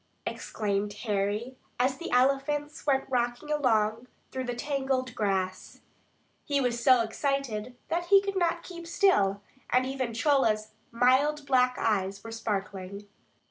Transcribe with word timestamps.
exclaimed 0.25 0.91
Harry, 1.05 1.55
as 1.79 1.99
the 1.99 2.09
elephants 2.09 2.87
went 2.87 3.07
rocking 3.07 3.51
along 3.51 4.07
through 4.31 4.43
the 4.43 4.55
tangled 4.55 5.13
grass. 5.13 5.81
He 6.43 6.59
was 6.59 6.81
so 6.83 7.03
excited 7.03 7.75
that 7.89 8.07
he 8.07 8.19
could 8.19 8.35
not 8.35 8.63
keep 8.63 8.87
still, 8.87 9.43
and 9.69 9.85
even 9.85 10.15
Chola's 10.15 10.71
mild 10.91 11.45
black 11.45 11.75
eyes 11.77 12.23
were 12.23 12.31
sparkling. 12.31 13.07